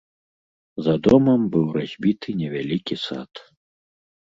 [0.87, 3.49] За домам быў разбіты невялікі сад.